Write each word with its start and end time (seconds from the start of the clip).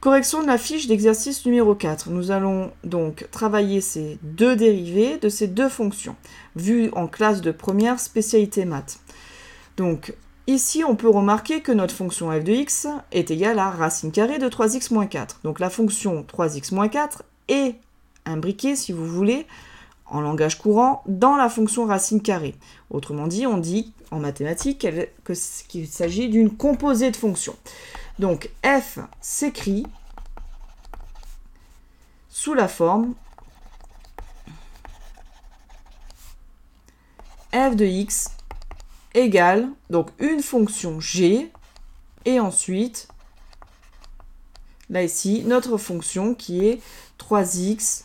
Correction 0.00 0.42
de 0.42 0.46
la 0.46 0.58
fiche 0.58 0.86
d'exercice 0.86 1.44
numéro 1.44 1.74
4. 1.74 2.10
Nous 2.10 2.30
allons 2.30 2.70
donc 2.84 3.26
travailler 3.32 3.80
ces 3.80 4.16
deux 4.22 4.54
dérivés 4.54 5.18
de 5.18 5.28
ces 5.28 5.48
deux 5.48 5.68
fonctions, 5.68 6.14
vues 6.54 6.88
en 6.92 7.08
classe 7.08 7.40
de 7.40 7.50
première 7.50 7.98
spécialité 7.98 8.64
maths. 8.64 9.00
Donc, 9.76 10.14
ici, 10.46 10.84
on 10.84 10.94
peut 10.94 11.08
remarquer 11.08 11.62
que 11.62 11.72
notre 11.72 11.92
fonction 11.92 12.30
f 12.30 12.44
de 12.44 12.52
x 12.52 12.86
est 13.10 13.32
égale 13.32 13.58
à 13.58 13.70
racine 13.70 14.12
carrée 14.12 14.38
de 14.38 14.48
3x 14.48 14.94
moins 14.94 15.06
4. 15.06 15.40
Donc, 15.42 15.58
la 15.58 15.68
fonction 15.68 16.22
3x 16.22 16.72
moins 16.72 16.88
4 16.88 17.24
est 17.48 17.74
imbriquée, 18.24 18.76
si 18.76 18.92
vous 18.92 19.06
voulez, 19.06 19.46
en 20.06 20.20
langage 20.20 20.58
courant, 20.58 21.02
dans 21.08 21.34
la 21.34 21.48
fonction 21.48 21.86
racine 21.86 22.22
carrée. 22.22 22.54
Autrement 22.90 23.26
dit, 23.26 23.48
on 23.48 23.58
dit 23.58 23.92
en 24.12 24.20
mathématiques 24.20 24.86
qu'il 25.68 25.88
s'agit 25.88 26.28
d'une 26.28 26.50
composée 26.50 27.10
de 27.10 27.16
fonctions. 27.16 27.56
Donc 28.18 28.50
f 28.64 28.98
s'écrit 29.20 29.86
sous 32.28 32.54
la 32.54 32.68
forme 32.68 33.14
f 37.52 37.76
de 37.76 37.84
x 37.84 38.30
égale 39.14 39.68
donc 39.88 40.10
une 40.18 40.42
fonction 40.42 41.00
g 41.00 41.50
et 42.24 42.40
ensuite 42.40 43.08
là 44.90 45.02
ici 45.02 45.44
notre 45.46 45.76
fonction 45.76 46.34
qui 46.34 46.66
est 46.66 46.82
3x 47.18 48.04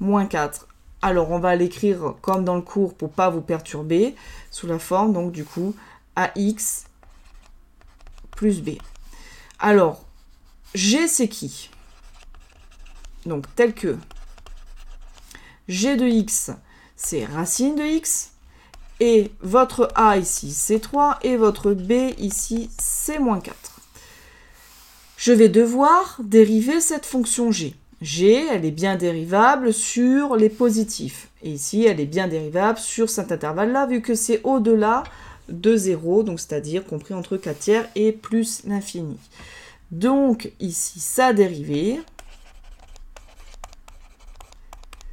moins 0.00 0.26
4. 0.26 0.68
Alors 1.02 1.30
on 1.30 1.38
va 1.38 1.56
l'écrire 1.56 2.14
comme 2.22 2.44
dans 2.44 2.56
le 2.56 2.62
cours 2.62 2.94
pour 2.94 3.10
pas 3.10 3.30
vous 3.30 3.40
perturber 3.40 4.14
sous 4.50 4.66
la 4.66 4.78
forme 4.78 5.12
donc 5.12 5.32
du 5.32 5.44
coup 5.44 5.74
ax 6.14 6.86
plus 8.30 8.62
b. 8.62 8.78
Alors, 9.68 10.04
G, 10.76 11.08
c'est 11.08 11.26
qui? 11.26 11.70
Donc, 13.24 13.46
tel 13.56 13.74
que 13.74 13.96
G 15.66 15.96
de 15.96 16.06
x, 16.06 16.52
c'est 16.94 17.24
racine 17.24 17.74
de 17.74 17.82
x. 17.82 18.30
Et 19.00 19.32
votre 19.40 19.88
A 19.96 20.18
ici, 20.18 20.52
c'est 20.52 20.78
3. 20.78 21.18
Et 21.22 21.36
votre 21.36 21.72
B 21.72 22.12
ici, 22.18 22.70
c'est 22.78 23.18
moins 23.18 23.40
4. 23.40 23.56
Je 25.16 25.32
vais 25.32 25.48
devoir 25.48 26.18
dériver 26.22 26.80
cette 26.80 27.04
fonction 27.04 27.50
G. 27.50 27.74
G, 28.00 28.46
elle 28.48 28.64
est 28.64 28.70
bien 28.70 28.94
dérivable 28.94 29.74
sur 29.74 30.36
les 30.36 30.48
positifs. 30.48 31.26
Et 31.42 31.50
ici, 31.50 31.84
elle 31.86 31.98
est 31.98 32.06
bien 32.06 32.28
dérivable 32.28 32.78
sur 32.78 33.10
cet 33.10 33.32
intervalle-là, 33.32 33.86
vu 33.86 34.00
que 34.00 34.14
c'est 34.14 34.42
au-delà 34.44 35.02
de 35.48 35.76
0, 35.76 36.22
donc 36.22 36.40
c'est-à-dire 36.40 36.84
compris 36.84 37.14
entre 37.14 37.36
4 37.36 37.58
tiers 37.58 37.88
et 37.94 38.12
plus 38.12 38.62
l'infini. 38.64 39.18
Donc 39.90 40.52
ici, 40.60 41.00
sa 41.00 41.32
dérivée, 41.32 42.00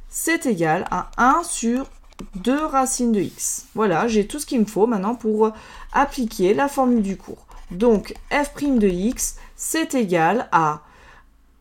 c'est 0.08 0.46
égal 0.46 0.86
à 0.90 1.10
1 1.16 1.42
sur 1.44 1.90
2 2.36 2.64
racines 2.66 3.12
de 3.12 3.20
x. 3.20 3.66
Voilà, 3.74 4.08
j'ai 4.08 4.26
tout 4.26 4.38
ce 4.38 4.46
qu'il 4.46 4.60
me 4.60 4.66
faut 4.66 4.86
maintenant 4.86 5.14
pour 5.14 5.52
appliquer 5.92 6.54
la 6.54 6.68
formule 6.68 7.02
du 7.02 7.16
cours. 7.16 7.46
Donc 7.70 8.14
f' 8.30 8.78
de 8.78 8.88
x, 8.88 9.36
c'est 9.56 9.94
égal 9.94 10.48
à 10.52 10.82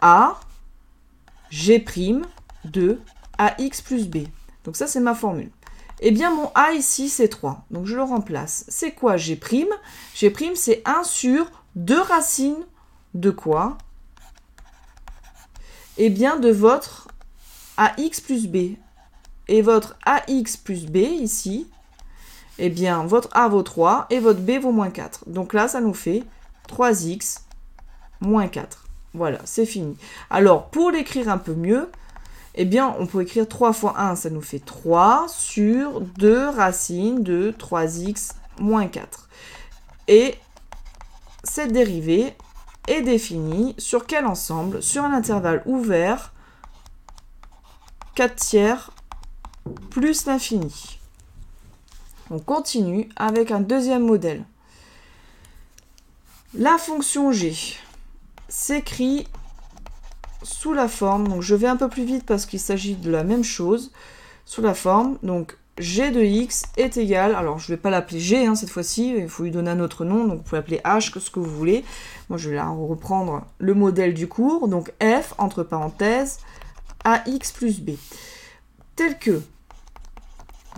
a 0.02 0.40
g' 1.50 1.84
de 2.66 3.00
ax 3.38 3.82
plus 3.82 4.08
b. 4.08 4.28
Donc 4.64 4.76
ça, 4.76 4.88
c'est 4.88 5.00
ma 5.00 5.16
formule. 5.16 5.52
Eh 6.06 6.12
bien, 6.12 6.32
mon 6.32 6.52
A 6.54 6.74
ici, 6.74 7.08
c'est 7.08 7.30
3. 7.30 7.66
Donc, 7.72 7.86
je 7.86 7.96
le 7.96 8.04
remplace. 8.04 8.66
C'est 8.68 8.92
quoi 8.92 9.16
G'? 9.16 9.40
G', 10.16 10.56
c'est 10.56 10.82
1 10.86 11.04
sur 11.04 11.50
2 11.76 12.00
racines 12.02 12.66
de 13.14 13.32
quoi 13.32 13.78
Eh 15.98 16.10
bien, 16.10 16.38
de 16.40 16.50
votre 16.50 17.08
AX 17.78 18.22
plus 18.22 18.48
B. 18.48 18.76
Et 19.48 19.62
votre 19.62 19.98
AX 20.06 20.58
plus 20.58 20.86
B, 20.86 20.98
ici, 20.98 21.68
eh 22.60 22.70
bien, 22.70 23.04
votre 23.06 23.30
A 23.34 23.48
vaut 23.48 23.64
3 23.64 24.08
et 24.10 24.20
votre 24.20 24.40
B 24.40 24.52
vaut 24.62 24.72
moins 24.72 24.90
4. 24.90 25.30
Donc 25.30 25.54
là, 25.54 25.68
ça 25.68 25.82
nous 25.82 25.94
fait 25.94 26.24
3x 26.70 27.40
moins 28.22 28.48
4. 28.48 28.86
Voilà, 29.14 29.40
c'est 29.46 29.66
fini. 29.66 29.98
Alors, 30.30 30.70
pour 30.70 30.92
l'écrire 30.92 31.30
un 31.30 31.38
peu 31.38 31.54
mieux, 31.54 31.90
eh 32.56 32.66
bien, 32.66 32.96
on 33.00 33.06
peut 33.06 33.22
écrire 33.22 33.48
3 33.48 33.74
fois 33.74 34.00
1, 34.00 34.16
ça 34.16 34.30
nous 34.30 34.42
fait 34.42 34.60
3 34.60 35.26
sur 35.28 36.02
2 36.02 36.50
racines 36.50 37.24
de 37.24 37.54
3x 37.58 38.34
moins 38.60 38.88
4. 38.88 39.30
Et 40.08 40.36
cette 41.44 41.72
dérivée 41.72 42.36
est 42.88 43.02
définie 43.02 43.76
sur 43.78 44.06
quel 44.06 44.26
ensemble 44.26 44.82
Sur 44.82 45.04
un 45.04 45.14
intervalle 45.14 45.64
ouvert 45.66 46.34
4 48.16 48.36
tiers 48.36 48.92
plus 49.90 50.26
l'infini. 50.26 51.00
On 52.30 52.40
continue 52.40 53.10
avec 53.16 53.52
un 53.52 53.60
deuxième 53.60 54.06
modèle. 54.06 54.44
La 56.54 56.78
fonction 56.78 57.32
g 57.32 57.56
s'écrit 58.48 59.28
sous 60.44 60.74
la 60.74 60.88
forme, 60.88 61.28
donc 61.28 61.42
je 61.42 61.56
vais 61.56 61.68
un 61.68 61.78
peu 61.78 61.90
plus 61.90 62.04
vite 62.04 62.26
parce 62.26 62.46
qu'il 62.46 62.60
s'agit 62.60 62.96
de 62.96 63.10
la 63.10 63.24
même 63.24 63.44
chose, 63.44 63.92
sous 64.46 64.62
la 64.62 64.74
forme, 64.74 65.18
donc 65.24 65.58
g 65.78 66.12
de 66.12 66.22
x 66.22 66.64
est 66.78 66.98
égal, 66.98 67.36
alors 67.36 67.60
je 67.60 67.72
ne 67.72 67.76
vais 67.76 67.82
pas 67.82 67.90
l'appeler 67.90 68.20
g 68.20 68.46
hein, 68.46 68.56
cette 68.56 68.70
fois-ci, 68.70 69.16
il 69.18 69.30
faut 69.30 69.44
lui 69.44 69.52
donner 69.52 69.72
un 69.72 69.80
autre 69.80 70.06
nom, 70.06 70.26
donc 70.26 70.38
vous 70.38 70.44
pouvez 70.44 70.58
l'appeler 70.58 70.82
h, 70.86 71.12
que 71.12 71.20
ce 71.20 71.32
que 71.32 71.40
vous 71.40 71.56
voulez. 71.56 71.84
Moi 72.30 72.38
je 72.38 72.50
vais 72.50 72.56
là 72.56 72.68
reprendre 72.70 73.46
le 73.58 73.74
modèle 73.74 74.14
du 74.14 74.28
cours, 74.28 74.68
donc 74.68 74.92
f, 75.02 75.34
entre 75.38 75.64
parenthèses, 75.64 76.40
ax 77.04 77.52
plus 77.52 77.82
b, 77.82 77.92
tel 78.96 79.18
que, 79.18 79.42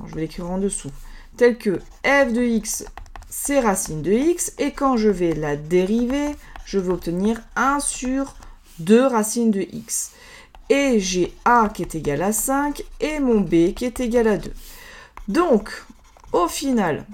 je 0.08 0.16
vais 0.16 0.22
l'écrire 0.22 0.50
en 0.50 0.58
dessous, 0.58 0.92
tel 1.38 1.58
que 1.58 1.80
f 2.06 2.34
de 2.34 2.42
x 2.42 2.86
c'est 3.30 3.60
racine 3.60 4.02
de 4.02 4.12
x, 4.12 4.54
et 4.60 4.72
quand 4.72 4.96
je 4.96 5.10
vais 5.10 5.34
la 5.34 5.58
dériver, 5.58 6.36
je 6.66 6.80
vais 6.80 6.94
obtenir 6.94 7.42
1 7.58 7.80
sur 7.82 8.36
2 8.80 9.06
racines 9.08 9.52
de 9.52 9.62
x. 9.62 10.12
Et 10.70 11.00
j'ai 11.00 11.34
a 11.44 11.70
qui 11.70 11.84
est 11.84 11.96
égal 11.96 12.22
à 12.22 12.32
5 12.32 12.82
et 13.00 13.20
mon 13.20 13.42
b 13.42 13.74
qui 13.76 13.86
est 13.86 14.00
égal 14.00 14.28
à 14.28 14.38
2. 14.38 14.52
Donc, 15.28 15.84
au 16.34 16.48
final, 16.48 17.06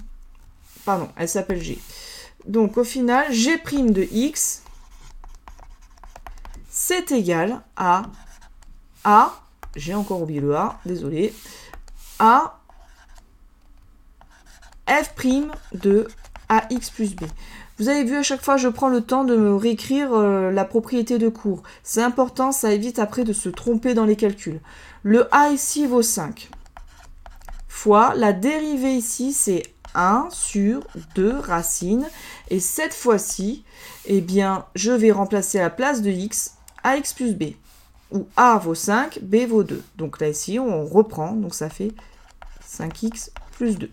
pardon, 0.85 1.09
elle 1.15 1.29
s'appelle 1.29 1.61
g. 1.61 1.79
Donc, 2.45 2.77
au 2.77 2.83
final, 2.83 3.31
g' 3.31 3.59
de 3.91 4.07
x, 4.11 4.63
c'est 6.69 7.11
égal 7.11 7.61
à 7.75 8.03
a, 9.03 9.33
j'ai 9.75 9.93
encore 9.93 10.21
oublié 10.21 10.41
le 10.41 10.55
a, 10.55 10.79
désolé, 10.85 11.33
à 12.19 12.59
f' 14.87 15.15
de 15.73 16.07
ax 16.49 16.89
plus 16.89 17.15
b. 17.15 17.23
Vous 17.79 17.89
avez 17.89 18.03
vu, 18.03 18.15
à 18.15 18.23
chaque 18.23 18.43
fois, 18.43 18.57
je 18.57 18.67
prends 18.67 18.89
le 18.89 19.01
temps 19.01 19.23
de 19.23 19.35
me 19.35 19.55
réécrire 19.55 20.13
euh, 20.13 20.51
la 20.51 20.65
propriété 20.65 21.17
de 21.17 21.29
cours. 21.29 21.63
C'est 21.81 22.03
important, 22.03 22.51
ça 22.51 22.71
évite 22.71 22.99
après 22.99 23.23
de 23.23 23.33
se 23.33 23.49
tromper 23.49 23.93
dans 23.93 24.05
les 24.05 24.15
calculs. 24.15 24.59
Le 25.03 25.33
a 25.33 25.49
ici 25.49 25.87
vaut 25.87 26.03
5. 26.03 26.49
Fois, 27.73 28.13
la 28.15 28.31
dérivée 28.31 28.95
ici, 28.95 29.33
c'est 29.33 29.63
1 29.95 30.27
sur 30.29 30.85
2 31.15 31.39
racines. 31.39 32.05
Et 32.49 32.59
cette 32.59 32.93
fois-ci, 32.93 33.63
eh 34.05 34.21
bien, 34.21 34.65
je 34.75 34.91
vais 34.91 35.11
remplacer 35.11 35.57
à 35.57 35.63
la 35.63 35.69
place 35.71 36.03
de 36.03 36.11
x, 36.11 36.57
ax 36.83 37.13
plus 37.13 37.33
b. 37.33 37.55
Où 38.11 38.27
a 38.35 38.59
vaut 38.59 38.75
5, 38.75 39.19
b 39.23 39.47
vaut 39.47 39.63
2. 39.63 39.81
Donc 39.95 40.19
là, 40.19 40.29
ici, 40.29 40.59
on 40.59 40.85
reprend. 40.85 41.31
Donc 41.31 41.55
ça 41.55 41.69
fait 41.69 41.93
5x 42.63 43.31
plus 43.53 43.79
2. 43.79 43.89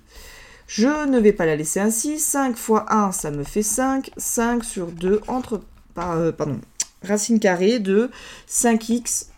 Je 0.67 1.06
ne 1.06 1.19
vais 1.19 1.33
pas 1.33 1.47
la 1.47 1.56
laisser 1.56 1.81
ainsi. 1.81 2.19
5 2.19 2.56
fois 2.56 2.93
1, 2.93 3.12
ça 3.12 3.31
me 3.31 3.44
fait 3.44 3.62
5. 3.62 4.11
5 4.19 4.65
sur 4.65 4.88
2 4.88 5.22
entre... 5.28 5.62
Euh, 5.97 6.33
pardon, 6.33 6.61
racine 7.03 7.41
carrée 7.41 7.79
de 7.79 8.11
5x 8.49 9.29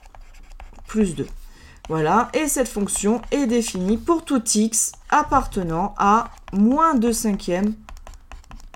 plus 0.88 1.14
2. 1.14 1.26
Voilà, 1.88 2.30
et 2.34 2.46
cette 2.46 2.68
fonction 2.68 3.20
est 3.30 3.46
définie 3.46 3.96
pour 3.96 4.24
tout 4.24 4.42
x 4.54 4.92
appartenant 5.08 5.94
à 5.98 6.30
moins 6.52 6.94
2 6.94 7.12
cinquièmes 7.12 7.74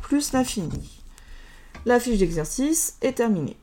plus 0.03 0.33
l'infini. 0.33 1.03
La 1.87 2.01
fiche 2.01 2.19
d'exercice 2.19 2.97
est 3.03 3.13
terminée. 3.13 3.57